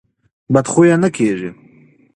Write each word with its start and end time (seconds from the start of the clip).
بد 0.53 0.65
خویه 0.71 0.95
نه 1.03 1.09
کېږي. 1.15 1.49